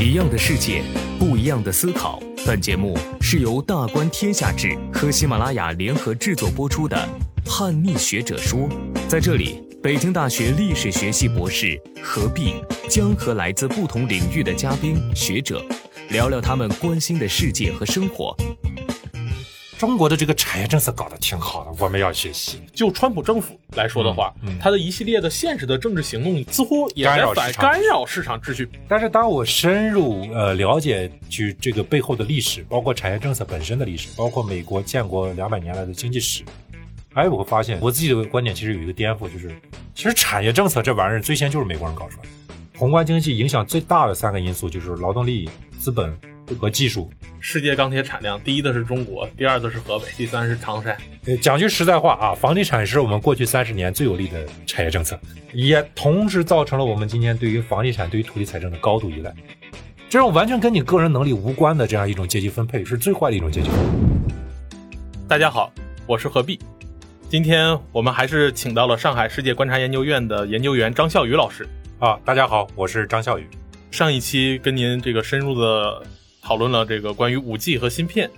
[0.00, 0.82] 一样的世界，
[1.18, 2.22] 不一样的思考。
[2.46, 6.96] 本节目是由大观天下志和喜马拉雅联合制作播出的
[7.48, 8.60] 《叛逆学者说》。
[9.08, 12.54] 在这里，北京大学历史学系博士何必
[12.88, 15.64] 将和来自不同领域的嘉宾学者
[16.10, 18.36] 聊聊他们关心的世界和生活。
[19.82, 22.60] 中国的这个产业政策搞得挺好的，我们要学习。
[22.72, 28.70] 就川普政府来说的话，他的一系列的现实的政治行动似乎也在反干扰市场秩序。
[28.86, 36.44] 但是当我深入呃了解去这个背后的历史，包括产业政策本身的历史，包括美国建国两百年来的经济史，
[37.14, 39.50] 哎，我会发现我自己的观点其实有一个颠覆，就是
[39.96, 42.28] 其实产业政策这玩意儿最先就是美国人搞出来的。
[42.78, 46.16] 宏观经济影响最大的三个因素就是劳动力、资本。
[46.54, 50.96] 和技术，世界钢铁产量第一的是中国，第二的是河北，第三是唐山。
[51.40, 55.18] 讲句实在话啊，房地产是我们过去三十年最有利的产业政策，
[55.52, 59.32] 也同时造成了我们今天对于房地产、对于土地财政的高度依赖。
[60.08, 64.34] 这种完全跟你个人能力无关的这样一种阶级分配，是最坏的一种阶级分配。
[65.28, 65.72] 大家好，
[66.06, 66.58] 我是何必，
[67.28, 71.66] 今天我们还是请到了上海世界观察研究院的研究员张笑宇老师。
[71.98, 73.46] 啊，大家好，我是张笑宇。
[73.90, 76.02] 上一期跟您这个深入的。
[76.42, 78.28] 讨论了这个关于五 G 和芯片，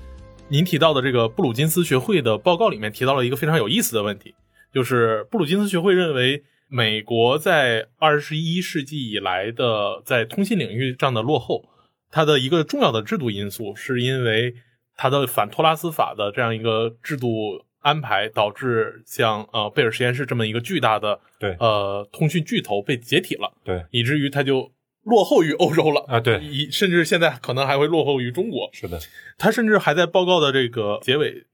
[0.48, 4.34] 您提到的这个布鲁金斯学会的报告里面提到了一个非常有意思的问题，
[4.72, 11.64] 就是布鲁金斯学会认为美国在二十一世纪以来的在通信领域上的落后，
[12.10, 14.55] 它的一个重要的制度因素是因为
[14.97, 24.70] 它的反托拉斯法的这样一个制度安排，导致像呃贝尔实验室这么一个巨大的对呃通讯巨头被解体了，对，以至于它就。
[25.05, 26.19] 落后于欧洲了啊！
[26.19, 28.69] 对，以甚至现在可能还会落后于中国。
[28.72, 28.98] 是的，
[29.38, 31.44] 他甚至还在报告的这个结尾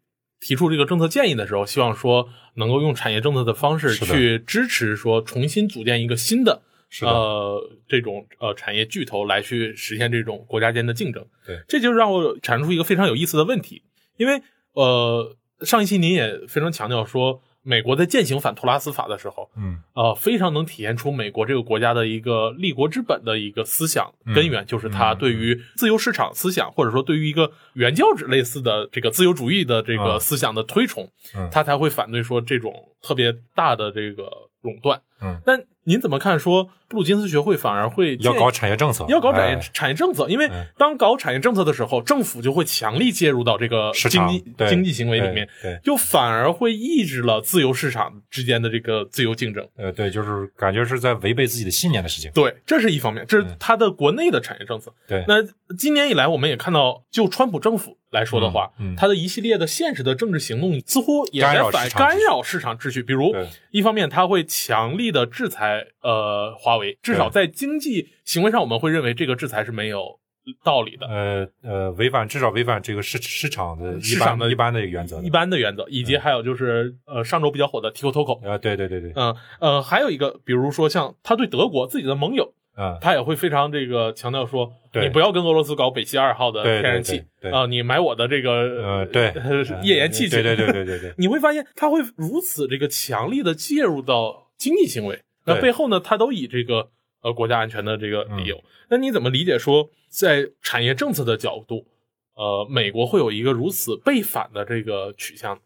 [0.41, 6.63] 提出这个政策建议的时候，希望说能够用产业政策的方式去支持说重新组建一个新的
[7.03, 11.27] 呃这种呃产业巨头来去实现这种国家间的竞争。
[11.47, 13.83] 对，这就让我产生出一个非常有意思的问题，
[14.17, 17.43] 因为呃上一期您也非常强调说。
[17.63, 31.09] 美国在践行反托拉斯法的时候，嗯，呃，非常能体现出美国这个国家的一个立国之本的一个思想根源，就是他对于自由市场思想，或者说对于一个原教旨类似的这个自由主义的这个思想的推崇，
[31.53, 32.73] 他才会反对说这种
[33.03, 34.31] 特别大的这个
[34.63, 35.01] 垄断。
[35.21, 36.39] 嗯，但您怎么看？
[36.39, 45.49] 说布鲁金斯学会反而会要搞产业政策，要搞产业产业政策，因为当搞产业政策的时候，政府就会强力介入到这个经济经济行为里面，
[45.83, 49.67] 就反而会抑制了自由市场之间的这个自由竞争。
[49.77, 52.31] 呃，对，就是感觉是在违背自己的信念的事情。
[52.33, 54.95] 对，这是一方面，这是他的国内的产业政策。
[55.09, 55.43] 对，那
[55.77, 57.97] 今年以来，我们也看到，就川普政府。
[58.11, 63.01] 来说的话，他的一系列的现实的政治行动似乎也在反干扰市场秩序。
[63.01, 63.33] 比如，
[63.71, 70.19] 一方面他会强力的制裁呃华为，至少在经济行为上，我们会认为这个制裁是没有
[70.65, 71.07] 道理的。
[71.07, 82.55] 呃呃，违反至少违反这个市市场的市场的一般的原则，一般的原则，以及还有就是呃上周比较火的 TikTok 啊，对对对对，嗯呃，还有一个，比如说像他对德国自己的盟友。
[82.77, 89.35] 啊，他也会非常这个强调说，你不要跟俄罗斯搞北溪二号的天然气啊，你买我的这个呃对。
[89.83, 96.91] 页岩气对对对对对对， 你会发现他会如此这个强力的介入到经济行为，那背后呢，他都以这个
[97.23, 98.63] 呃国家安全的这个理由。
[98.89, 101.87] 那你怎么理解说，在产业政策的角度，
[102.35, 105.61] 呃，美国会有一个如此背反的这个取向？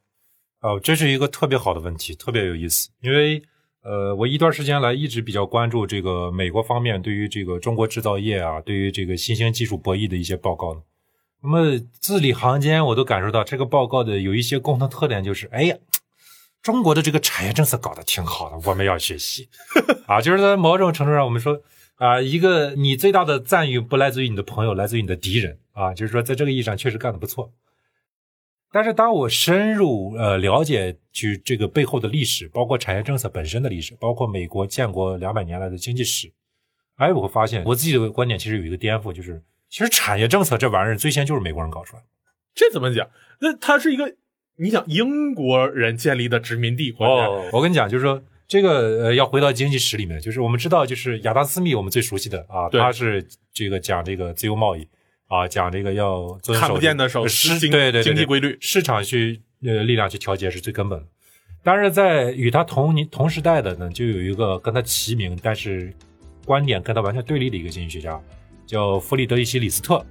[0.60, 3.42] 哦，这是一个特别好的问题，特别有意思，因为。
[3.86, 10.82] 呃，我一段时间来一直比较关注这个美国方面对于这个中国制造业啊，对于这个新兴技术博弈的一些报告。
[11.42, 15.76] 那么字里行间我都感受到这个报告的有一些共同特点，就是哎呀，
[16.64, 19.48] 中国的这个产业政策搞得挺好的，我们要学习
[20.08, 20.18] 啊。
[20.20, 21.60] 就是在某种程度上，我们说
[21.96, 25.92] 啊，一个你最大的赞誉不来自于你的朋友，来自于你的敌人啊。
[25.92, 27.52] 就是说，在这个意义上确实干得不错。
[28.72, 36.32] 但是当我深入呃了解去这个背后的历史，包括产业政策本身的历史，包括美国建国两百年来的经济史，
[36.96, 42.08] 哎，我会发现我自己的观点其实有一个颠覆，就是其实产业政策这玩意儿最先就是美国人搞出来的。
[42.54, 43.06] 这怎么讲？
[43.40, 44.16] 那它是一个
[44.56, 47.28] 你想英国人建立的殖民地国家？
[47.52, 54.86] 我跟你讲，就是说这个呃要回到经济史里面，就是我们知道，就是亚当斯密我们最熟悉的啊，他是这个讲这个自由贸易。
[55.26, 61.06] 啊，讲这个要看不见的手市对对经济规律，市场去呃力量去调节是最根本的。
[61.62, 65.92] 但是在与他同年同时代的呢，就有一个跟他齐名，但是
[66.44, 68.20] 观点跟他完全对立的一个经济学家，
[68.66, 70.04] 叫弗里德里希·李斯特。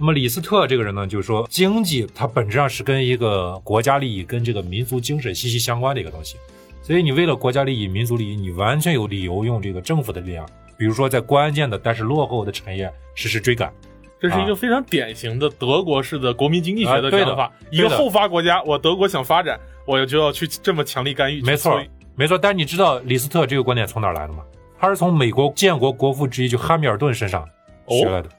[0.00, 6.38] 那么李斯特这个人呢，就是说经济它本质上是跟一个国家利益、跟这个民族精神息息相关的一个东西。
[6.80, 10.48] 所以你为了国家利益、民族利益，你完全有理由用这个政府的力量。
[10.78, 13.70] 比如说在关键的但是落后的产业实施追赶。
[14.18, 17.52] 这是一个非常典型的德国式的国民经济学的讲法。
[17.70, 21.42] 一个后发国家，我德国想发展，我就要去这么强力干预。
[21.42, 21.78] 没错，
[22.16, 22.38] 没错。
[22.38, 24.42] 但你知道李斯特这个观点从哪儿来的吗？
[24.78, 27.46] 他是从美国建国国父之一就汉密尔顿身上
[27.86, 28.30] 学来的。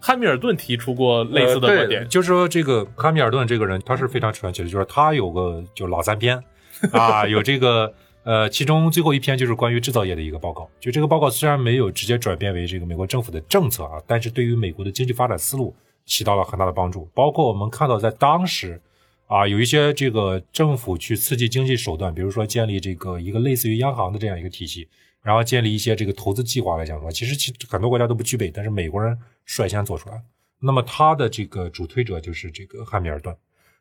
[0.00, 6.42] 汉密尔顿提出过类似的呃观点对，就是说这个汉密尔顿这个人他是非常传奇的，就是他有个就老三篇
[6.92, 7.92] 啊，有这个
[8.22, 10.68] 呃，其中最后一篇就是关于制造业的一个报告。
[10.78, 15.74] 就这个报告虽然没有直接转变为这个美国政府的政策啊，但是对于美国的经济发展思路
[16.04, 17.08] 起到了很大的帮助。
[17.14, 18.80] 包括我们看到在当时
[19.26, 24.88] 啊，有一些这个政府去刺激经济手段，比如说建立这个一个类似于央行的这样一个体系，
[25.22, 30.22] 然后建立一些这个投资计划来讲的话，其实其很多国家都不具备，但是美国人率先做出来。
[30.60, 33.36] 那么他的这个主推者就是这个汉密尔顿。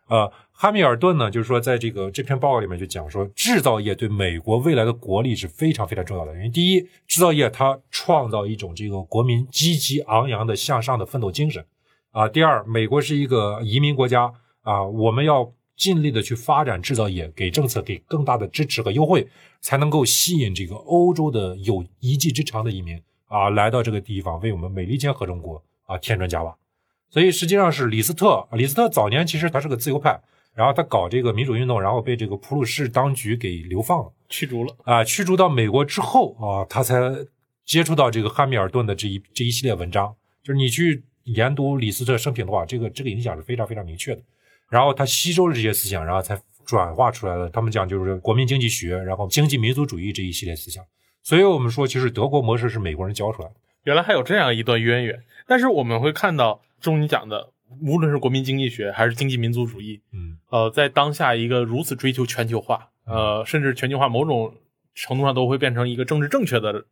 [0.09, 6.33] 呃，汉密尔顿呢，就是说在这个这篇报告里面就讲说，制造业对美国未来的国力是非常非常重要的。
[6.33, 11.65] 因为第一，制造业它创造一种这个国民积极昂扬的向上的奋斗精神
[12.11, 12.27] 啊。
[12.29, 14.31] 第二，美国是一个移民国家
[14.61, 19.27] 啊，我们要尽力的去发展制造业，给政策给更大的支持和优惠，
[19.61, 26.57] 才能够吸引这个欧洲的有一技之长的移民啊来到这个地方，为我们美利坚合众国啊添砖加瓦。
[27.09, 30.19] 所以实际上是李斯特，李斯特早年其实他是个自由派，
[30.53, 34.75] 然后他搞这个民主运动，然后被这个普鲁士当局给流放了驱逐了。
[34.83, 36.99] 啊，驱逐到美国之后啊，他才
[37.65, 40.13] 接触到这个汉密尔顿的这一这一系列文章。
[40.43, 44.21] 就是你去研读李斯特生平的话，这个这个影响是非常非常明确的。
[44.69, 47.49] 然后他吸收了这些思想，然后才转化出来了。
[47.49, 50.83] 他们讲就是国民经济学，然后经济民族主义这一系列思想。
[51.23, 53.55] 所以我们说，其实德国模式是美国人教出来的。
[53.83, 64.53] 原来还有这样一段渊源，但是我们会看到，中你讲的，无论是国民经济学还是经济民族主义，嗯，呃，在当下一个如此追求全球化，呃，甚至全球化某种
[64.93, 66.85] 程度上都会变成一个政治正确的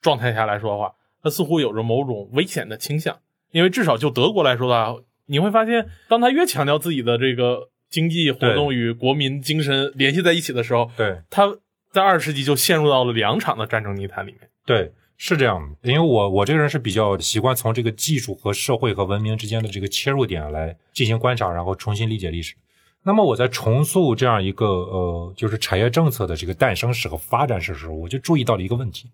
[0.00, 3.18] 状态下来说的话，它似乎有着某种危险的倾向。
[3.50, 11.22] 因为至少就德国来说的话，你会发现，当他越强调自己的这个经济活动与国民精神联系在一起的时候，对。
[11.30, 11.56] 他
[11.92, 14.40] 在二十世纪就陷入到了两场的战争泥潭里面。
[14.66, 22.54] 对，是这样的，因为我我这个人是比较习惯从这个技术和社会和文明之间的这个切入点来进行观察，然后重新理解历史。
[23.02, 29.10] 那么我在重塑这样一个呃，就是产业政策的这个诞生史和发展史的时候，我就注意到了一个问题，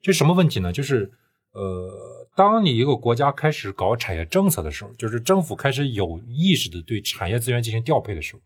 [0.00, 0.72] 这什么问题呢？
[0.72, 1.10] 就是
[1.52, 8.40] 呃，当你一个国家开始搞产业政策的时候，就是政府开始有意识的对产业资源进行调配的时候，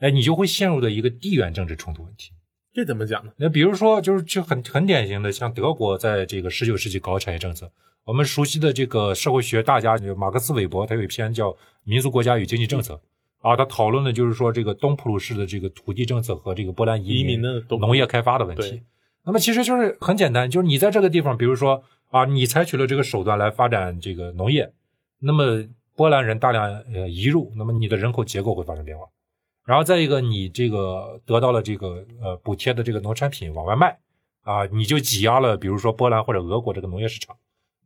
[0.00, 2.30] 哎，你就会陷入的一个地缘政治冲突问题。
[2.74, 3.32] 这怎么讲呢？
[3.38, 7.70] 那比如说，就是就很很典型的，像德国在这个十九世纪搞产业政策，
[8.04, 11.50] 我们熟悉的这个社会学大家马克思韦伯，他有一篇叫
[11.84, 13.00] 《民族国家与经济政策》
[13.48, 18.82] 啊，他讨论的就是说这个东普鲁士的这个土地政策和这个波兰移移民的农业开发的问题。
[19.24, 24.70] 那么其实就是很简单，就是你在这个地方，比如说啊，你采取了这个手段来发展这个农业，
[25.18, 25.64] 那么
[25.96, 26.64] 波兰人大量
[26.94, 29.06] 呃移入，那么你的人口结构会发生变化。
[29.64, 33.98] 然后再一个，你这个得到了这个呃补贴的这个农产品往外卖
[34.42, 37.34] 啊，你就挤压了，比如说波兰或者俄国这个农业市场。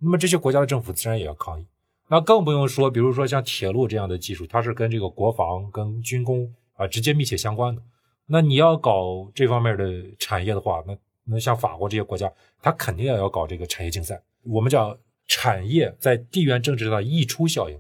[0.00, 1.67] 那么这些国家的政府自然也要抗议。
[2.08, 7.82] 那更不用说，比如说像铁路这样的技术，它是跟这个国防、跟军工啊直接密切相关的。
[8.26, 10.96] 那你要搞这方面的产业的话，那
[11.28, 14.23] 那像法国这些国家，它肯定也要搞这个产业竞赛。
[14.44, 14.96] 我们讲
[15.26, 17.78] 产业在地缘政治上溢出效应，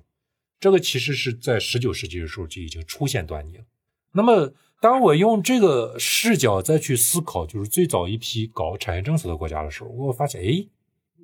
[0.58, 3.64] 这个其实是在十九世纪的时候就已经出现端倪了。
[4.12, 10.66] 那么，当我用这个视角再去思考，就是最早一批搞产业政策的国家的时候，我发现，哎，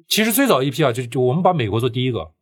[0.06, 2.32] 其实最早一批啊，就就我们把美国做第一个，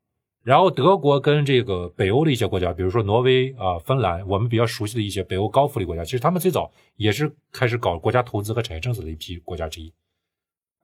[0.43, 9.93] 然后德国跟这个北欧的一些国家，比如说挪威啊、芬兰，我们比较熟悉的一些北欧高福利国家，其实他们最早也是开始搞国家投资和产业政策的一批国家之一。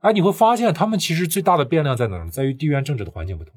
[0.00, 2.30] 哎，你会发现他们其实最大的变量在哪呢？
[2.30, 3.54] 在于地缘政治的环境不同。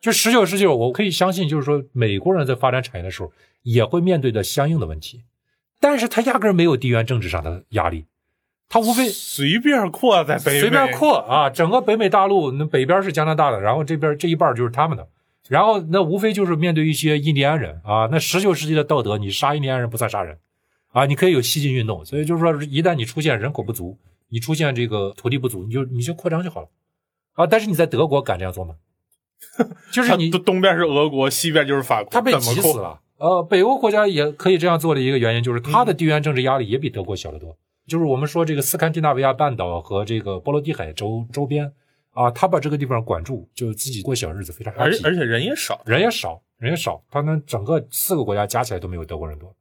[0.00, 3.32] 就十九世纪，我可以相信，就是说美国人在发展产业的时候，
[3.62, 5.24] 也会面对的相应的问题，
[5.78, 8.06] 但是他压根儿没有地缘政治上的压力，
[8.70, 15.08] 他无非随便扩在北美，随便扩啊，整个北美大陆那北边是加拿大的，然后这边这一半就是他们的，
[15.48, 20.38] 然后那无非就是面对一些印第安人啊，那十九世纪的道德，你杀印第安人不算杀人
[20.92, 23.98] 啊，你可以有西进运动，所以就是说，一旦你出现人口不足，
[24.28, 26.68] 你出现这个土地不足，你就你就扩张就好了
[27.34, 28.76] 啊，但是你在德国敢这样做吗？
[29.90, 32.78] 就是你东东边是俄国，西边就是法国，他被挤死。
[32.78, 33.00] 了。
[33.18, 37.56] 呃，北欧国家也可以这样做的一个原因，就是它的地缘政治压力也比德国小得多。
[37.90, 41.72] 就是我们说这个斯堪的纳维亚半岛和这个波罗的海周周边
[42.12, 49.52] 啊，他把这个地方管住，就自己过小日子，非常而而且人也少，人也少，人也少，他们整个四个国家加起来都没有德国人多。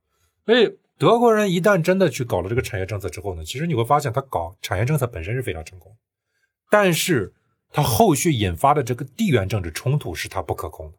[0.45, 5.91] 所以德国人一旦真的去搞了这个产业政策之后呢，其实你会发现他搞产业政策本身是非常成功。
[6.69, 7.33] 但是
[7.71, 10.97] 他后续引发的这个地缘政治冲突是他不可控的，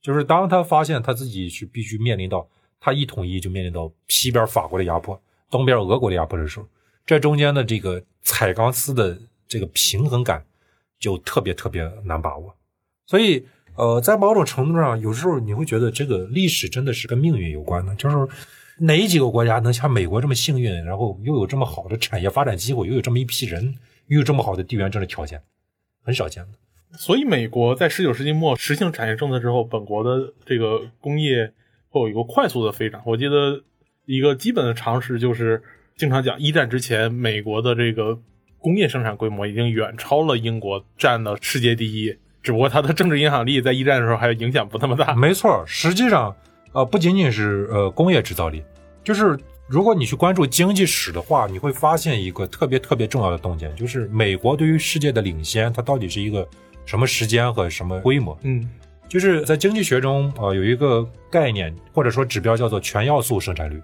[0.00, 6.66] 就是当他发现他自己是必须面临到他一统一就面临到西边法国的压迫，东边俄国的压迫的时候，
[7.06, 10.44] 这中间的这个踩钢丝的这个平衡感
[10.98, 12.54] 就特别特别难把握，
[13.06, 18.16] 所以呃，在某种程度上，有时候你会觉得这个历史真的是跟命运有关的，就是
[18.78, 23.74] 哪几个国家能像美国这么幸运，然后又有这么好的产业发展机会，又有这么一批人，
[24.08, 25.40] 又有这么好的地缘政治条件，
[26.02, 26.98] 很少见的。
[26.98, 31.52] 所以，美国在十九世纪末实行产业政策之后，本国的这个工业
[31.88, 33.02] 会有一个快速的飞涨。
[33.04, 33.62] 我记得
[34.08, 35.62] 一个基本的常识就是，
[35.94, 38.18] 经常讲一战之前，美国的这个
[38.58, 42.16] 工业生产规模已经远超了英国，占了世界第一。
[42.42, 45.14] 只不过它的政治影响力在一战的时候还影响不那么大。
[45.14, 46.34] 没错，实际上，
[46.72, 48.62] 呃，不仅仅是呃工业制造力，
[49.04, 56.48] 就是如果你去关注经济史的话，你会发现一个特别特别重要的洞见，就是美国对于世界的领先，它到底是一个
[56.86, 58.38] 什么时间和什么规模？
[58.42, 58.66] 嗯
[59.06, 63.78] 就是在经济学中，呃，有一个概念或者说指标叫做全要素生产率。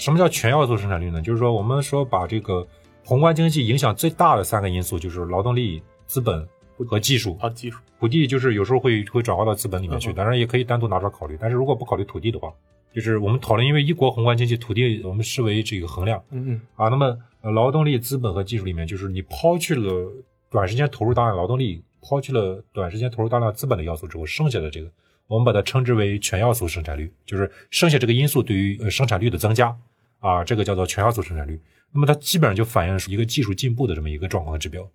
[0.00, 1.20] 什么叫全要素生产率呢？
[1.20, 2.66] 就是说我们说把这个
[3.04, 6.48] 宏观经济影响最大的三个因素，就是劳动力、资本
[6.88, 7.36] 和技术。
[7.38, 11.36] 啊，技术土地就是有时候会会转化到资本里面去，当然也可以单独拿出来考虑。
[11.38, 12.50] 但是如果不考虑土地的话，
[12.94, 16.88] 就是我们讨论，因为一国宏观经济，土地我们视为这个衡量嗯嗯啊。
[16.88, 20.10] 那么呃劳动力、资本和技术里面，就是你抛去了
[20.50, 24.90] 短时间投入大量劳动力，抛去了短时间投入大量资本的要素之后，剩下的这个
[25.26, 29.76] 我们把它称之为全要素生产率，就是剩下这个因素对于呃生产率的增加
[30.20, 31.60] 啊，这个叫做全要素生产率。
[31.92, 34.88] 那么它基本上就反映是一个技术进步的这么一个状况和指标。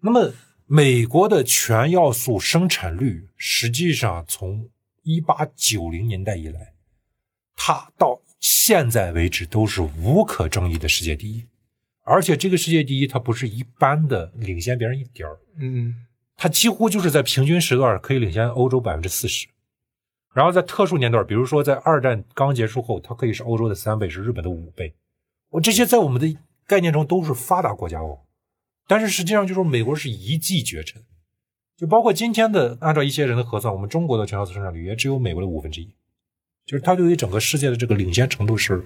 [0.00, 0.32] 那么
[0.66, 4.68] 美国的全要素生产率，实际上从
[5.02, 6.72] 一八九零年代以来，
[7.54, 11.44] 它到现在为止都是无可争议的世界第一。
[12.04, 15.94] 而且这个世界第一，它不是一般的领先别人一点儿，嗯
[16.34, 19.46] 它几乎就是在平均时段可以领先欧洲百分之四十。
[20.34, 24.94] 然后在特殊年段，比如说在二战刚结束后，它可以是欧洲的三倍，是日本的五倍。
[25.50, 28.20] 我这些在我们的概念中都是发达国家哦，
[28.86, 31.02] 但是实际上就是美国是一骑绝尘，
[31.76, 35.94] 就包括今天的，按照一些人的核算，我们中国的全要素生产率也只有美国的五分之一，
[36.64, 38.82] 就是它对于整个世界的这个领先程度是，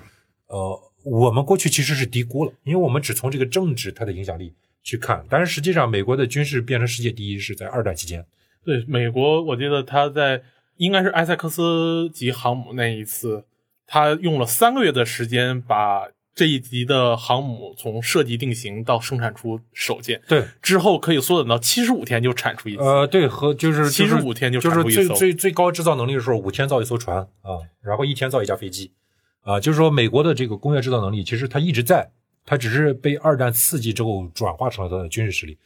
[0.49, 8.27] 呃，我们过去其实是低估了，因为我们只从这个政治它的影响力去看，但是实际上美国的军事变成世界第一是在二战期间，
[8.65, 10.43] 对，美国我记得他在
[10.77, 13.45] 应该是埃塞克斯级航母那一次，
[13.87, 22.83] 他用了三个月的时间把这一级的航母从设计定型到生产出首舰，对，之后可以缩短到七十五天就产出一次。
[22.83, 28.93] 呃，对，和就是七十五天就就是最产出一艘，最最高制造能力的时候，五天造一艘船啊，然后一天造一架飞机，
[29.41, 32.11] 啊，就是说美国的这个工业制造能力其实它一直在，
[32.45, 35.57] 它只是被二战刺激之后转化成了它的军事实力，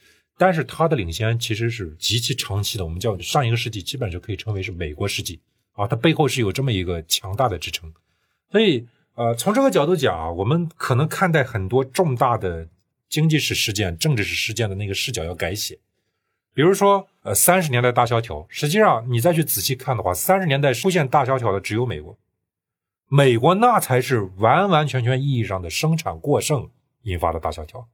[0.41, 5.39] 但是它的领先其实是极其长期的，我们叫上一个世纪基本就可以称为是美国世纪
[5.73, 7.93] 啊，它背后是有这么一个强大的支撑，
[8.51, 12.67] 所以呃，从这个角度讲啊，我们可能看待很多重大的
[13.11, 15.79] 经济史事件、政治史事件的那个视角要改写。
[16.55, 22.19] 比如说，呃，三十年代大萧条，实际上你再去仔细看的话，三十年代出现大萧条的只有美国，
[23.11, 26.71] 美国那才是完完全全意义上的生产过剩
[27.03, 27.87] 引发的大萧条。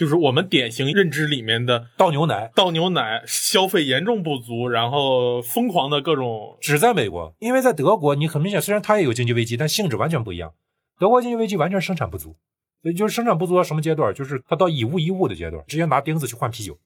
[0.00, 10.54] 就是我们典型认知里面的倒牛奶倒牛奶消费严重不足，然后疯狂的各种只在美国，因为在德国，你很明显虽然它也有经济危机，但性质完全不一样。
[10.98, 12.34] 德国经济危机完全生产不足，
[12.80, 14.14] 所以就是生产不足到什么阶段？
[14.14, 16.78] 就是它到以物易物的阶段，直接拿钉子去换啤酒。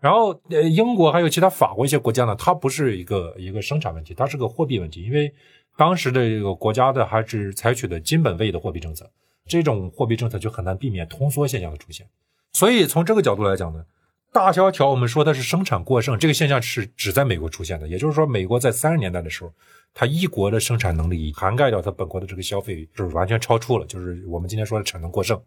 [0.00, 5.30] 然后，呃，英国还有其他法国一些国家呢，它不是一个一个生产问题，它是个货币问题，因为
[5.76, 9.10] 当时的这个国家的还是采取的金本位的货币政策，
[9.46, 12.06] 这种货币政策就很难避免通缩现象的出现。
[12.54, 13.84] 所以从这个角度来讲呢，
[14.32, 19.52] 大萧条我们说它是生产过剩，这个现象是只在美国出现的，也就是说，美国在三十年代的时候，
[19.92, 25.40] 它一国的生产能力涵盖掉它本国的这个消费，就是完全超出了，就是我们今天说的产能过剩。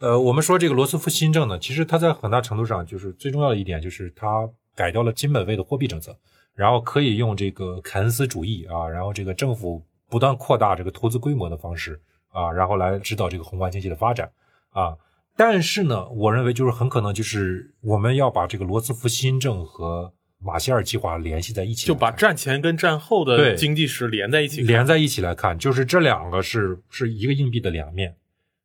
[0.00, 6.14] 呃，我们说这个罗斯福新政呢，其实它在很大程度上就是最重要的一点，就是它改掉了金本位的货币政策，
[6.54, 14.30] 然后可以用这个凯恩斯主义啊，然后这个政府不断扩大这个投资规模的方式啊，然后来指导这个宏观经济的发展
[14.70, 14.94] 啊。
[15.40, 28.16] 但是呢，我认为就是很可能就是我们要把这个罗斯福新政和马歇尔计划联系在一起，就把战前跟战后的经济史连在一起，连在一起来看，就是这两个是是一个硬币的两面。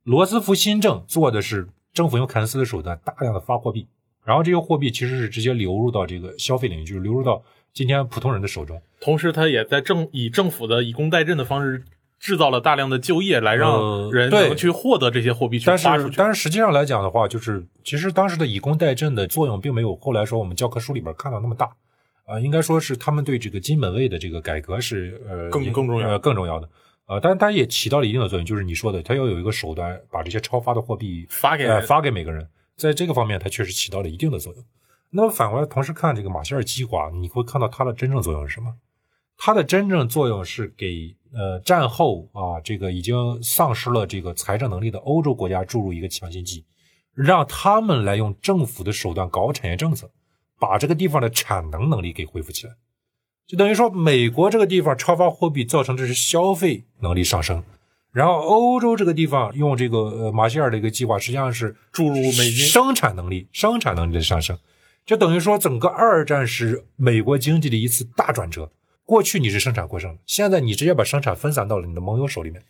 [0.04, 3.88] 罗斯福新政做的是政府用凯恩斯的手段大量的发货币，
[4.26, 7.42] 然后这些货币其实是直接流入到这个消费领域，就是流入到
[7.72, 8.82] 今天普通人的手中。
[9.00, 11.86] 同时他也在政以政府的以工代赈的方式
[12.26, 16.12] 制造了大量的就业，来让人能去获得这些货币去但花出去。
[16.14, 21.70] 是但是实际上来讲的话，就是其实当时的以工代赈的作用，并没有后来说我们教科书里边看到那么大。
[22.26, 26.68] 啊、应该说是他们对这个金本位的这个改革是呃更更重要呃更重要的。
[27.06, 34.66] 呃，但是它也起到了一定的作用，就是你说的，它要有一个手段把这些超发的货币发给呃发给每个人，在这个方面它确实起到了一定的作用。
[35.12, 38.74] 那么反过来，同时看这个马歇尔计划，你会看到它的真正作用是什么？
[39.38, 46.64] 它的真正作用是给呃战后啊这个已经丧失了这个财政能力的欧洲国家注入一个强心剂，
[47.14, 50.10] 让他们来用政府的手段搞产业政策，
[50.60, 52.74] 把这个地方的产能能力给恢复起来。
[53.46, 57.62] 就等于说，美国这个地方超发货币造成这是消费能力上升，
[58.12, 64.58] 然后欧洲这个地方用这个呃马歇尔的一个计划，实际上是注入美金生产能力、生产能力的上升，
[65.06, 68.72] 就等于说整个二战是美国经济的一次大转折。
[69.06, 72.64] 过去你是生产过剩的，现在你直接把生产分散到了你的盟友手里面。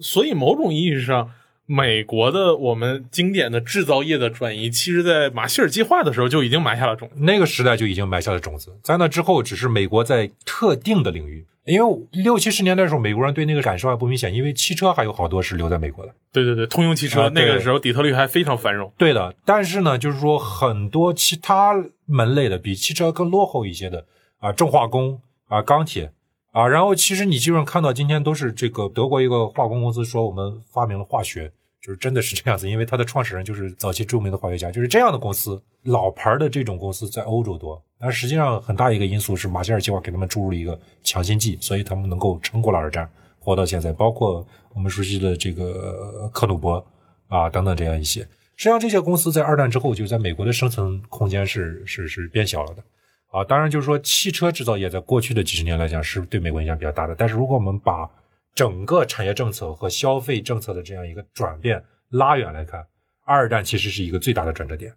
[0.00, 1.30] 所以某种意义上，
[1.66, 7.14] 美国的我们经典的制造业的转移，其实在马歇尔计划的时候就已经埋下了种子。
[7.18, 16.14] 那个时代就已经埋下了种子，在那之后，只是美国在特定的领域，因为六七十年代的时候，美国人对那个感受还不明显，因为汽车还有好多是留在美国的。
[16.32, 18.92] 对对对，通用汽车、那个时候底特律还非常繁荣。
[18.96, 21.74] 对的，但是呢，就是说很多其他
[22.06, 24.06] 门类的比汽车更落后一些的
[24.38, 26.12] 啊，重化工啊，钢铁。
[26.52, 46.84] 啊，然后其实你基本上看到今天都是这个德国一个化工公司说我们发明了化学，就是真的是这样子，因为它的创始人就是早期著名的化学家，就是这样的公司，老牌的这种公司在欧洲多，但实际上很大一个因素是马歇尔计划给他们注入了一个强心剂，所以他们能够撑过了二战，活到现在，包括我们熟悉的这个克虏伯
[47.28, 48.22] 啊等等这样一些。
[48.56, 52.82] 实际上，这些公司在二战之后就在美国的生存空间是是是变小了的，
[53.28, 58.08] 啊，当然就是说汽车制造业在过去的几十年来讲是对美国影响比较大的，但是如果我们把
[58.54, 62.86] 整个产业政策和消费政策的这样一个转变拉远来看，
[63.24, 64.94] 二战其实是一个最大的转折点。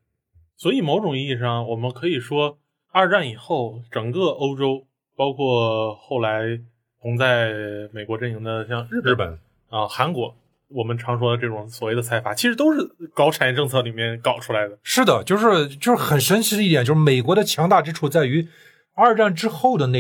[0.56, 2.58] 所以某种意义上，我们可以说，
[2.92, 4.86] 二战以后，整个欧洲，
[5.16, 6.60] 包括后来
[7.02, 7.52] 同在
[7.92, 10.34] 美国阵营的像日本、日本啊、韩国，
[10.74, 12.80] 我们常说的这种所谓的财阀，其实都是
[13.14, 14.78] 搞产业政策里面搞出来的。
[14.84, 18.48] 是的，就是就是很神奇的一点，就是美国的强大之处在于，
[18.96, 20.00] 二战之后的那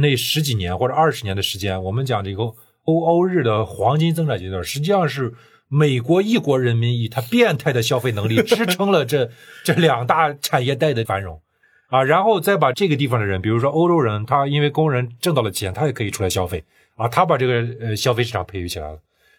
[0.00, 2.42] 那十几年或者二十年的时间，我们讲这个
[2.84, 5.34] 欧欧日的黄金增长阶段，实际上是
[5.68, 9.30] 美国一国人民以他变态的消费能力支撑了这
[9.64, 11.40] 这两大产业带的繁荣。
[11.88, 16.62] 啊，然后再把这个地方的人，比如说欧洲人，他因为工人挣到了钱，他也可以出来消费
[16.96, 18.98] 啊，他把这个呃消费市场培育起来了。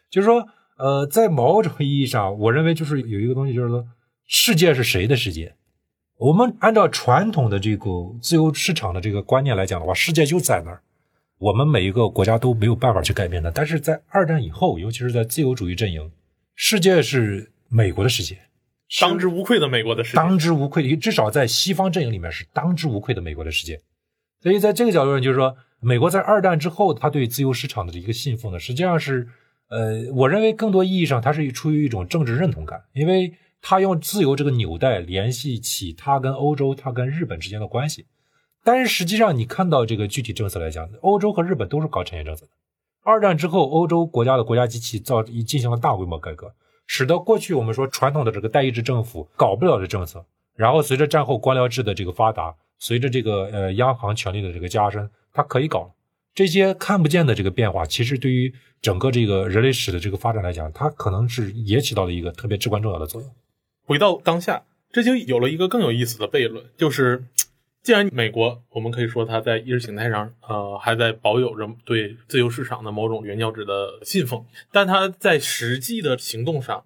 [0.09, 3.85] 就是说，呃，在某种意义上，我认为就是有一个东西，就是说，
[4.25, 5.55] 世界是谁的世界？
[6.17, 7.89] 我们按照传统的这个
[8.21, 10.81] 自由市场的这个观念来讲的话，世界就在那儿，
[11.37, 13.49] 我们每一个国家都没有办法去改变的。
[13.51, 16.11] 但是在二战以后，尤其是在自由主义阵营，
[16.55, 18.37] 世界是美国的世界，
[18.99, 20.17] 当之无愧的美国的世界。
[20.17, 23.79] 当之无愧的，至少在西方阵营里面是当之无愧的美国的世界。
[24.41, 29.27] 所以在这个角度上，就是说，美国在二战之后，他对自由市场的一个信奉呢，实际上是，
[29.69, 38.07] 呃，我认为更多意义上，它是出于一种政治认同感，因为他用自由这个纽带联系起他跟欧洲、他跟日本之间的关系。
[38.63, 42.51] 但是实际上，你看到这个具体政策来讲，欧洲和日本都是搞产业政策的。
[43.03, 46.53] 二战之后，欧洲国家的国家机器造进行了大规模改革，
[46.85, 55.91] 使得过去我们说传统的这个代议制政府搞不了的政策，然后随着战后官僚制的这个发达，随着这个呃央行权力的这个加深，它可以搞了。
[56.39, 63.29] 这些看不见的这个变化，其实对于整个这个人类史的这个发展来讲，它可能是也起到了一个特别至关重要的作用。
[63.85, 67.25] 回到当下，这就有了一个更有意思的悖论，就是
[67.83, 76.85] 既然美国，我们可以说它在意识形态上，呃，还在保有着对自由市场的某种原教旨的信奉，但它在实际的行动上，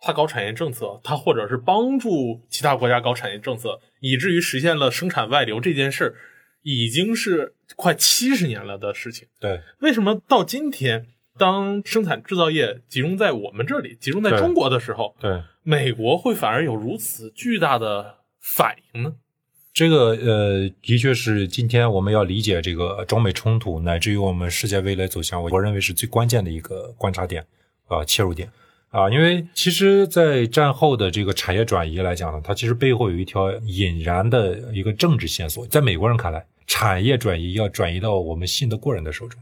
[0.00, 6.14] 它搞产业政策，它或者是帮助其他国家搞产业政策，以至于实现了生产外流这件事儿，
[6.62, 9.28] 已经是快七十年了的事情。
[9.40, 19.14] 对，为什么到今天，当生产制造业集中在我们这里，集中在中国的时候，对，美国会反而有如此巨大的反应呢？
[19.72, 27.46] 这个呃，的确是今天我们要理解这个中美冲突，乃至于我们世界未来走向，我认为是最关键的一个观察点
[27.86, 28.50] 啊、切入点
[28.90, 29.10] 啊。
[29.10, 35.66] 因为其实，在战后的这个产业转移来讲呢，它其实背后有一条引燃的一个政治线索。
[35.66, 39.40] 在美国人看来，产业转移要转移到我们信得过人的手中。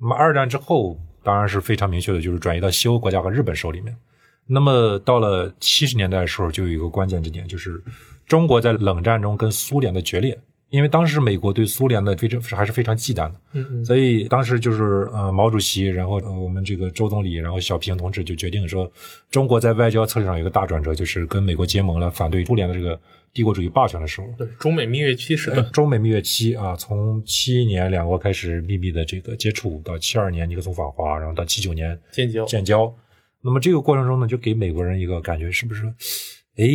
[0.00, 3.96] 那么二战之后，当然是非常明确的，就是转移到西欧国家和日本手里面。
[4.46, 7.82] 那么到了七十年代的时候，就有一个关键之点，就是
[8.26, 10.38] 中国在冷战中跟苏联的决裂
[10.70, 18.90] 因为当时美国对苏联的非常还是非常忌惮的，嗯嗯，所以当时就是呃毛主席，然后、呃、我们这个周总理，然后小平同志就决定说，
[19.30, 23.00] 中国在外交策略上有一个大转折，就是跟美国结盟了，反对苏联的这个
[23.32, 24.26] 帝国主义霸权的时候。
[24.36, 32.94] 对，中美蜜月期时段，中美蜜月期啊，从七一年两国开始秘密的这个接触，到七二年尼克松访华，然后到七九年建交，建交。
[33.40, 35.86] 那么这个过程中呢，就给美国人一个感觉，是不是？
[36.56, 36.66] 哎，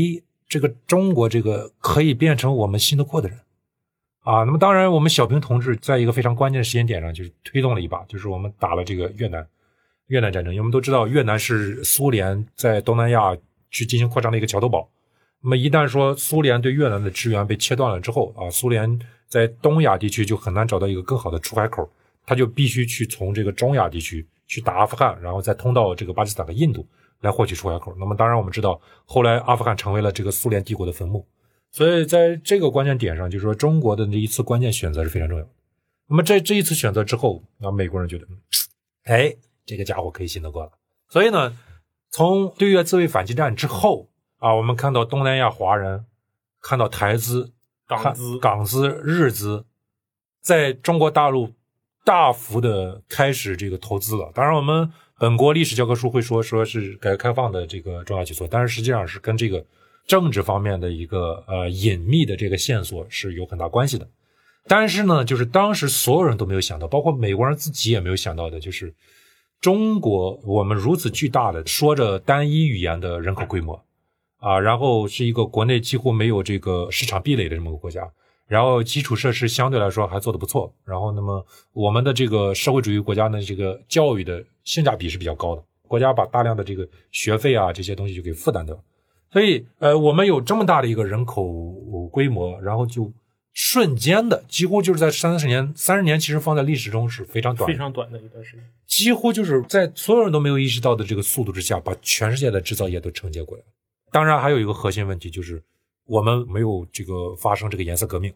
[0.48, 3.38] 这个中国这个可以变成我们信得过的人
[4.24, 4.44] 啊。
[4.44, 9.48] 那么当然，我们小平同志在一个非常关键的时间点上，就是推动了一把，就是我们打了这个越南
[10.08, 10.54] 越南战争。
[10.54, 13.38] 因为我们都知道，越南是苏联在东南亚
[13.70, 14.90] 去进行扩张的一个桥头堡。
[15.42, 21.90] 那么一旦说苏联对越南的支援被切断了之后啊，苏联在东亚地区就很难找到一个更好的出海口，
[22.26, 26.88] 他就必须去从这个中亚地区去打阿富汗，然后再通到这个巴基斯坦和印度
[27.20, 27.94] 来获取出海口。
[28.00, 31.28] 那么当然我们知道，后来阿富汗成为了这个苏联帝国的坟墓，
[31.74, 35.50] 所以在这个关键点上，就是说中国的那一次关键选择是非常重要的。
[36.08, 38.26] 那么在这一次选择之后，那美国人觉得，
[39.04, 40.72] 哎，这个家伙可以信得过了。
[41.10, 41.58] 所以呢，
[42.10, 44.08] 从对越自卫反击战之后。
[44.40, 46.04] 啊，我们看到东南亚华人，
[46.62, 47.54] 看到台资、
[47.88, 49.64] 港资、港资、日资，
[50.42, 51.54] 在中国大陆
[52.04, 54.30] 大幅的开始这个投资了。
[54.36, 59.66] 当然，我们本国历史教科书会说说是改革开放的这个重要举措，但是实际上是跟这个
[60.06, 64.08] 政治方面的一个呃隐秘的这个线索是有很大关系的。
[64.68, 68.94] 但是呢，就是当时所有人都没有想到，包括美国人自己也没有想到的，就是
[69.60, 73.84] 中国我们如此巨大的说着单一语言的人口规模。
[74.38, 78.12] 啊，然后是一个国内几乎没有这个市场壁垒的这么个国家，
[78.46, 88.82] 然后基础设施相对来说还做得不错，然后那么我们的这个社会主义国家呢，这个教育的性价比是比较高的，国家把大量的这个学费啊这些东西就给负担掉了，
[89.34, 91.44] 所以呃，我们有这么大的一个人口
[92.12, 93.12] 规模，然后就
[93.52, 103.64] 瞬间的几乎就是在三十年，三十年其实放在历史中是非常短，非常短的一段时间，几乎就是在所有人都没有意识到的这个速度之下，把全世界的制造业都承接过来。
[104.12, 105.62] 当然，还有一个核心问题就是，
[106.06, 108.32] 我们没有这个发生这个颜色革命，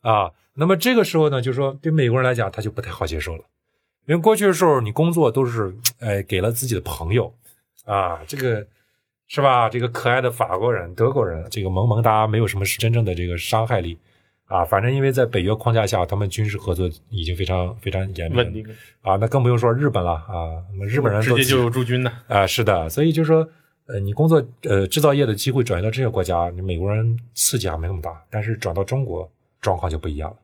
[0.00, 3.44] 啊，那么这个时候呢，就是说对美国人来讲，他就不太好接受了，
[4.06, 7.32] 因为过去的时候你工作都是，哎，给了自己的朋友，
[7.84, 8.66] 啊，这个
[9.34, 9.66] 是吧？
[9.68, 13.96] 这个可爱的法国人、德国人，这个萌萌哒，没有什么是真正的这个伤害力，
[14.44, 18.66] 啊，反正因为在北约框架下，他们军事合作已经非常非常严密稳定
[19.00, 23.48] 啊，那更不用说日本了啊，那么日本人直接就有驻军的啊，是的，所以就是说。
[23.86, 29.28] 呃，你工作呃制造业的机会转移到这些国家，你美国人刺激还没那么大，但是转到中国
[29.60, 30.36] 状况就不一样了。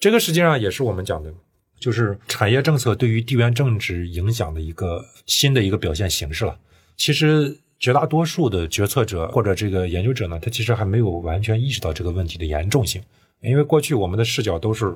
[0.00, 1.30] 这个实际上也是我们讲的，
[1.78, 6.58] 就是产业政策对于地缘政治影响的一个新的一个表现形式了。
[6.96, 13.00] 其实绝大多数的决策者或者这个研究者呢，他其实还没有完全意识到这个问题的严重性，
[13.40, 14.86] 因为过去我们的视角都是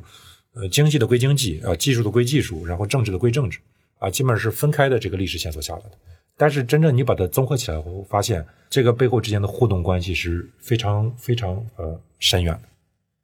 [0.54, 3.58] 呃经济的归经济呃，技术的归技术，然后政治的归政治
[3.98, 5.92] 啊，基本上是分开的这个历史线索下来的。
[6.36, 12.62] 但是真正你把它综合起来后，发现这个背后之间的互动关系是非常非常呃深远的。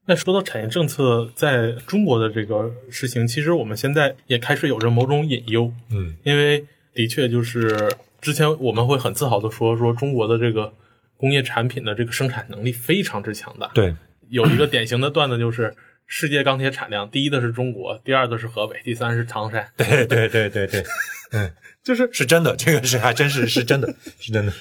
[0.06, 5.72] 那说到产业政策在中国的这个实行，其实我们现在也开始有着某种隐忧。
[5.90, 10.74] 嗯，因为的确就是之前我们会很自豪的说说中国的这个
[11.16, 13.68] 工业产品的这个生产能力非常之强大。
[13.74, 13.94] 对，
[14.28, 15.74] 有一个典型的段子就是
[16.06, 19.68] 世界钢铁产量第一的是中国，第二的是河北，第三是唐山。
[19.76, 20.84] 对对对对对，
[21.32, 21.52] 嗯。
[21.84, 24.52] 就是是真的，这个是还真是是真的，是真的。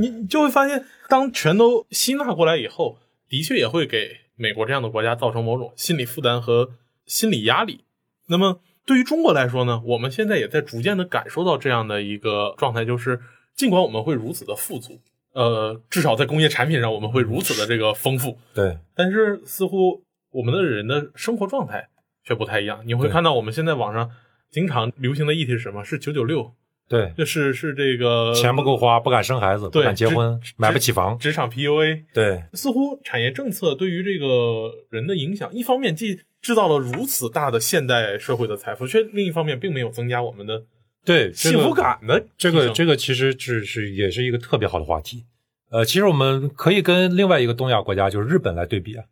[0.00, 2.98] 你你就会发现，当全都吸纳过来以后，
[3.28, 6.70] 的确也会给美国这样的国家造成某种心理负担和
[7.06, 7.84] 心理压力。
[8.26, 13.20] 那么对于中国来说呢，我们现在也在逐渐的感受到这样的一个状态，就是
[13.54, 14.98] 尽管我们会如此的富足，
[15.34, 21.86] 呃，至少在工业产品上我们会如此的这个丰富， 对，但是似乎我们的人的生活状态
[22.24, 22.80] 却不太一样。
[22.84, 24.10] 你会看到我们现在网上。
[24.50, 25.84] 经常流行的议题是什么？
[25.84, 26.54] 是九九六，
[26.88, 32.04] 对，就是是这个钱不够花，不敢生孩子，不敢结婚，买不起房，职场 PUA。
[32.14, 40.64] 对，似乎产业政策对于这个人的影响，一方面既制造了如此大的现代社会的财富，却另一方面并没有增加我们的
[41.04, 45.24] 对幸福感的这个这个其实是是也是一个特别好的话题。
[45.70, 49.04] 呃，其实我们可以跟另外一个东亚国家就是日本来对比啊，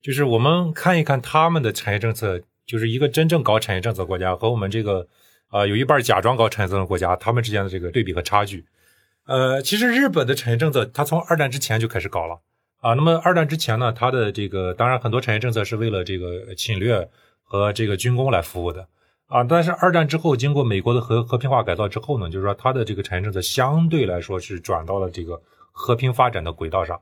[0.00, 2.42] 就是我们看一看他们的产业政策。
[2.64, 5.08] 就是一个真正搞产业政策国家和我们这个，
[5.50, 8.64] 呃，有一半假装搞产业政策国家，他们之间的这个对比和差距。
[9.26, 12.40] 呃，其实日本的产业政策，它从二战之前就开始搞了
[12.82, 12.92] 啊。
[12.92, 17.08] 那么二战之前呢，它的这个当然很多产业政策是为了这个侵略
[17.42, 18.86] 和这个军工来服务的
[19.28, 19.42] 啊。
[19.42, 25.40] 但是二战之后，经过美国的和和平化改造之后呢，就是说它的这个产业政策相对来说是转到了这个
[25.70, 27.00] 和平发展的轨道上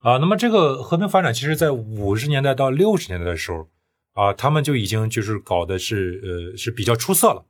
[0.00, 0.16] 啊。
[0.16, 3.68] 那么这个和平发展，其实在五十年代到六十年代的时候
[4.14, 7.44] 啊，他们就已经就是搞的是呃是比较出色了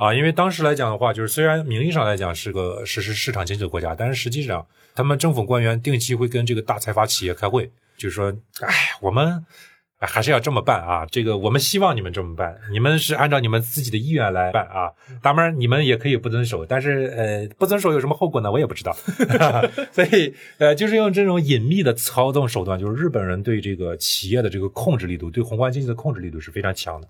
[0.00, 0.12] 啊。
[0.12, 8.32] 因为当时来讲的话，就是虽然名义上来讲是个实施市场经济的国家，但是实际上他们政府官员定期会跟这个大财阀企业开会，就是说，
[8.62, 9.44] 哎，我们。
[10.02, 11.04] 还是要这么办啊！
[11.10, 14.90] 这个我们希望你们这么办，你们是按照你们自己的意愿来办啊。
[15.20, 18.50] 当然，你们也可以不遵守，但是呃，不遵守有什么后果呢？
[18.50, 18.96] 我也不知道。
[19.92, 27.06] 所以呃，就是用这种隐秘的操纵手段，就是日本人对这个企业的这个控制力度，对宏观经济的控制力度是非常强的。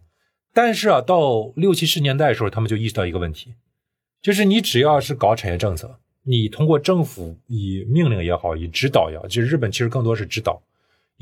[0.52, 3.54] 但是啊，到六七十年代的时候，他们就意识到一个问题，
[4.20, 10.62] 就是你只要是搞产业政策，你通过政府以命令也好，以指导也好，就是日本其实更多是指导。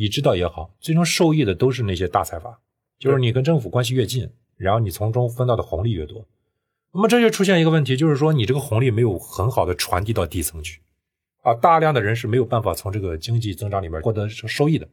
[0.01, 2.61] 以指导也好，最终受益的都是那些大财阀，
[3.01, 6.25] 就是你跟政府关系越近，然后你从中分到的红利越多。
[6.93, 10.81] 那么这就出现一个问题，就是说你这个红利没有很好的传递到底层去，
[11.43, 14.89] 啊，大量的人是没有办法从这个经济增长里面获得收益的。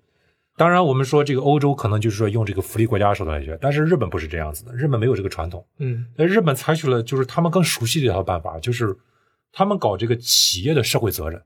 [0.57, 5.65] 当然，我们说这个欧洲可能就是说用这个福利国家手段来学，但是日本不是这样子的，日本没有这个传统。
[5.79, 8.95] 嗯，那日本采取了就是他们更熟悉的一套办法，就是
[9.51, 11.41] 他们搞这个企业的社会责任。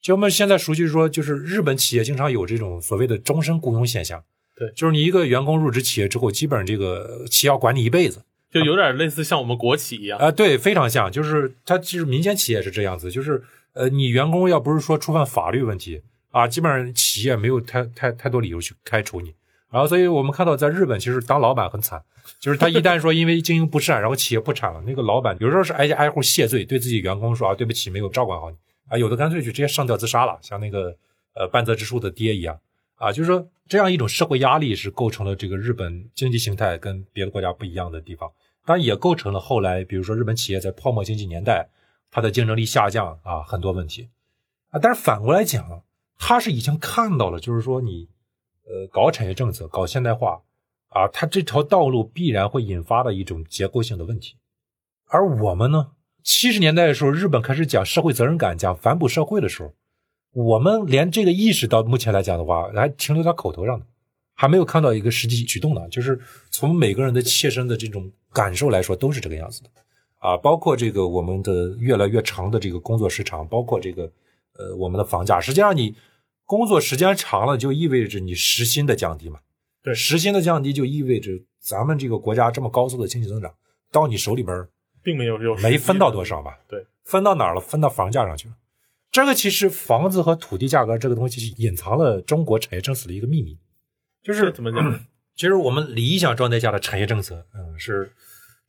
[0.00, 4.22] 就我们现在熟悉说，就是日本企业经常有这种所谓的终身雇佣现象。
[4.56, 10.32] 对，就是你一个员工入职企业之后，基本上这个企业要管你一辈子，就有点类似像我们国企一样啊。
[10.32, 13.40] 对，非常像，就是它其实民间企业是这样子，就是
[13.74, 19.34] 呃，你员工要不是说触犯法律问题啊，基本上企业没有太太太多理由去开除你。
[19.70, 22.02] 然后，所以我们看到在日本，其实当老板很惨，
[22.40, 28.56] 就是他一旦说因为经营不善，然后企业破产了，那个老板有时候是挨家挨户谢罪，对自己员工说啊，对不起，没有照管好你。
[28.88, 30.96] 啊，有的干脆就直接上吊自杀了，像那个
[31.34, 32.58] 呃半泽直树的爹一样
[32.94, 38.30] 啊，就是说这样一种社会压力是构成了这个日本经济形态跟别的国家不一样的地方，
[38.64, 41.68] 当然也构成了后来比如说日本企业在泡沫经济年代
[42.10, 44.08] 它的竞争力下降啊很多问题
[44.70, 45.82] 啊，但是反过来讲，
[46.18, 48.08] 他是已经看到了，就是说你
[48.66, 50.42] 呃搞产业政策搞现代化
[50.88, 54.36] 啊，它这条道路必然会引发的一种结构性的问题，
[55.06, 55.92] 而我们呢？
[56.24, 59.72] 七十年代的时候，日本开始讲社会责任感、讲反哺社会的时候，
[60.32, 63.86] 我们连这个意识到目前来讲的话，还停留在口头上的，
[64.34, 65.88] 还没有看到一个实际举动呢。
[65.88, 69.70] 就是从每个人的切身的这种感受来说，都是这个样子的
[70.18, 70.36] 啊。
[70.36, 74.10] 包括这个我们的越来越长的这个工作时长，包括这个
[74.58, 75.40] 呃我们的房价。
[75.40, 75.96] 实际上，你
[76.44, 79.40] 工作时间长了，就意味着你时薪的降低嘛。
[79.82, 83.54] 对，时薪的降低就意味着咱们这个国家这么高速的经济增长
[83.90, 84.68] 到你手里边。
[85.00, 86.58] 并没有有没分到多少吧？
[86.68, 87.60] 对，分到哪儿了？
[87.60, 88.54] 分到房价上去了。
[89.10, 93.56] 这个其实房子和土地价格这个东西是隐藏了中国产业政策的一个秘密，
[94.22, 95.00] 就是怎么讲？
[95.34, 98.12] 其实我们理想状态下的产业政策，嗯，是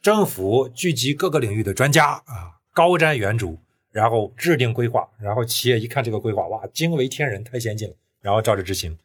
[0.01, 3.57] 政府聚集各个领域的专家啊，高瞻远瞩，
[3.99, 8.97] 然后制定规划，然后企业一看这个规划，哇，惊为天人，太先进了，然后照着执行。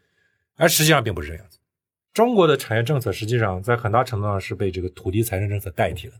[0.54, 1.58] 而实际上并不是这样子。
[2.12, 6.14] 中国的产业政策实际上在很大程度上是被这个土地财政政策代替了。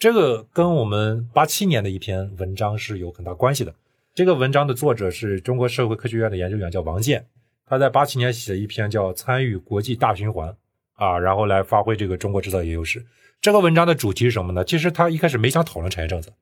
[0.00, 3.72] 这个跟我们八七年的一篇文章是有很大关系的。
[4.16, 7.24] 这个文章的作者是中国社会科学院的研究员，叫王健。
[7.64, 10.48] 他在八七年写了一篇叫《参与国际大循环》
[10.94, 13.06] 啊，然后来发挥这个中国制造业优势。
[13.40, 14.64] 这个文章的主题是什么呢？
[14.64, 16.32] 其实他一开始没想讨论产业政策，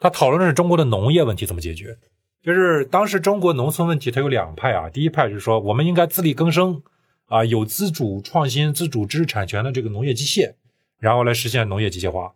[0.00, 1.96] 他讨论的是中国的农业问题怎么解决。
[2.42, 4.88] 就是当时中国农村问题，它有两派啊。
[4.88, 6.82] 第一派就是说我们应该自力更生
[7.26, 10.54] 啊，有自主创新、自主知识产权的这个农业机械，
[10.98, 12.32] 然后来实现农业机械化。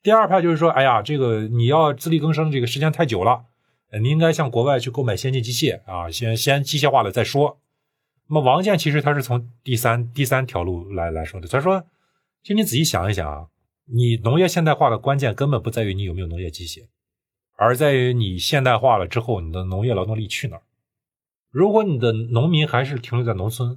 [0.00, 3.46] 第二派就是说，哎呀，这个你要自力更生，这个时间太久了，
[4.00, 7.58] 你应该向国外去购买先进机械啊，先先机械化了再说。
[8.28, 11.84] 那么王健其实他是从第三第三条路来来说的，他说，
[12.42, 13.46] 其实你仔细想一想啊，
[13.86, 16.86] 你农业现代化的关键根本不在于你有没有农业机械，
[17.60, 20.62] 而在于你现代化了之后，你的农业劳动力去哪儿？
[21.50, 23.76] 如果你的农民还是停留在农村，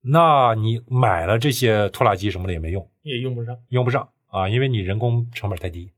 [0.00, 4.08] 那你买了这些拖拉机什么的也没用，也用不上，用不上。
[4.26, 5.92] 啊，因为你人工成本太低，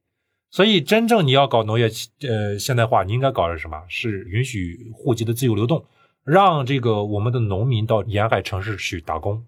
[0.51, 1.89] 所以真正你要搞农业
[2.21, 3.83] 呃现代化，你应该搞的是什么？
[3.89, 5.87] 是允许户籍的自由流动，
[6.23, 9.47] 让这个我们的农民到沿海城市去打工。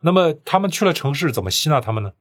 [0.00, 2.14] 那么他们去了城市，怎么吸纳他们呢？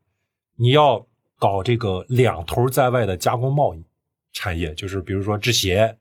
[0.58, 1.08] 你要
[1.38, 3.86] 搞这个两头在外的加工贸易
[4.34, 5.96] 产业，就是比如说制鞋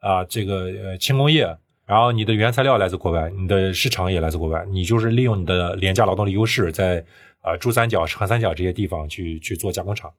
[0.00, 7.04] 啊，这个呃轻工业，然后你的原材料来自国外，你的市场也来自国外，你就是利用你的廉价劳动力优势在。
[7.40, 10.12] 啊，珠三角、长三角这些地方去去做加工厂，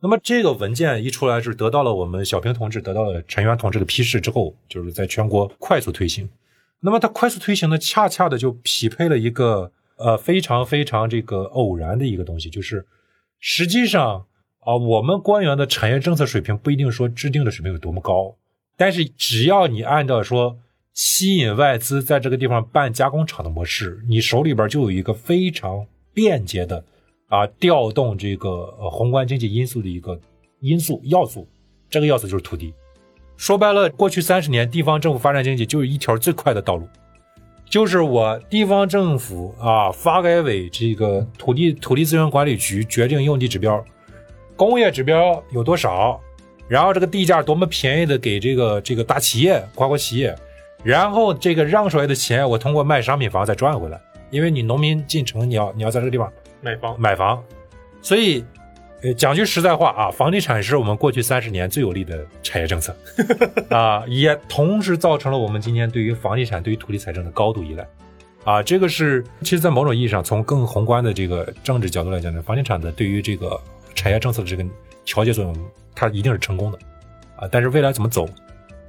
[0.00, 6.28] 那么这个文件一出来就是得到了我们小平同志得到了陈元同志的批示之后，就是在全国快速推行。
[6.80, 12.86] 那么它快速推行呢，恰恰的就匹配了一个呃非常非常这个偶然的一个东西，就是
[13.40, 14.26] 实际上
[14.64, 18.36] 啊，我们官员的产业政策水平不一定说制定的水平有多么高，
[18.76, 20.56] 但是只要你按照说
[20.92, 26.84] 吸引外资在这个地方办加工厂的模式，你手里边就有一个非常便捷的
[27.28, 28.48] 啊调动这个
[28.78, 30.20] 呃宏观经济因素的一个
[30.60, 31.48] 因素要素，
[31.90, 32.72] 这个要素就是土地。
[33.36, 36.86] 说白了，过去三十年地方政府发展经济就是一条最快的道路，
[37.68, 43.84] 就是我地方政府啊发改委这个土地土地资源管理局决定用地指标，
[44.66, 46.20] 工业指标有多少，
[46.68, 50.34] 然后这个地价多么便宜的给这个这个大企业跨国企业。
[50.84, 57.40] 然后这个让出来的钱，我通过卖商品房再赚回来，因为你农民进城，你要你要在这个地方买房买房，
[58.00, 58.44] 所以，
[59.02, 62.96] 呃，讲句实在话啊，房地产是我们过去三十年最有利的产业政策，
[63.70, 67.86] 啊，也同时造成了我们今天对于房地产、对于土地财政的高度依赖，
[68.42, 73.60] 啊，这个是其实，在某种意义上，从更宏观的这个政治角度来讲呢，房地产的对于这个
[73.94, 74.64] 产业政策的这个
[75.04, 75.56] 调节作用，
[75.94, 76.78] 它一定是成功的，
[77.36, 78.28] 啊，但是未来怎么走？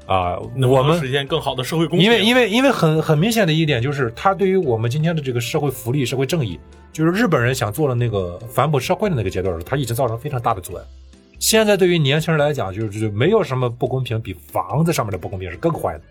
[0.06, 2.06] 啊，我们实现更好的社会公平。
[2.06, 6.60] 因为因为因为很很明显的一点就是，它对于我们今天的这个社会福利、社会正义，
[6.92, 10.84] 就是日本人想做的那个反哺社会的那个阶段，它已经造成非常大的阻碍。
[11.40, 16.02] 现在对于年轻人来讲，就是没有什么不公平，比房子上面的不公平是更坏的。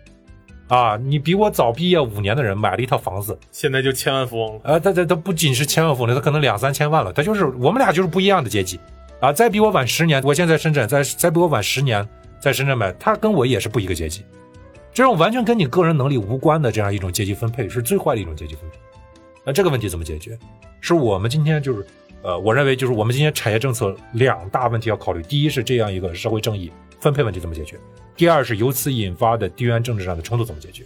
[0.73, 4.61] 啊，你比我早毕业五年的人买了一套房子，现在就千万富翁了。
[4.63, 7.13] 啊，他他他不仅是千万富翁，他可能两三千万了。
[7.13, 8.79] 他就是我们俩就是不一样的阶级。
[9.19, 12.03] 啊，再比我晚十年，我现在深圳，再再比我晚十年。
[12.39, 14.25] 在深圳买，他跟我也是不一个阶级，
[14.91, 18.77] 这种完全跟你个人能力无关的这样一种阶级分配，是最坏的一种阶级分配。
[19.45, 20.35] 那这个问题怎么解决？
[20.81, 21.85] 是我们今天就是，
[22.23, 27.77] 呃，我认为就是我们今天产业政策两大问题要考虑：第一是这样一个社会正义分配问题怎么解决；
[28.15, 30.83] 第二是由此引发的地缘政治上的冲突怎么解决。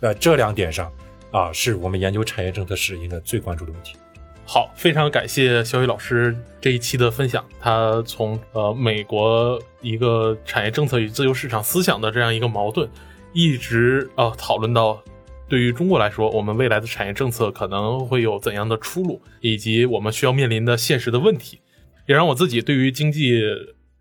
[0.00, 0.92] 在这两点上，
[1.30, 3.96] 啊，是我们研究产业政策时应该最关注的问题。
[4.44, 7.44] 好，非常感谢肖宇老师这一期的分享。
[7.58, 12.88] 他从呃美国一个产业政策与自由市场思想的这样一个矛盾，
[13.32, 15.02] 一直呃讨论到
[15.48, 21.58] 对于中国来说，我们未来的产业政策可能会有怎样的出路，以及我们需要面临的现实的问题，
[22.06, 23.42] 也让我自己对于经济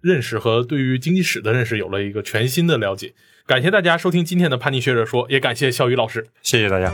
[0.06, 3.14] 认识和对于经济史的认识有了一个全新的了解。
[3.48, 6.94] 感谢大家收听今天的叛逆学者说，也感谢肖宇老师，谢谢大家。